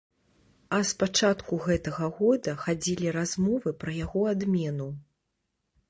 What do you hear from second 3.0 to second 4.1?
размовы пра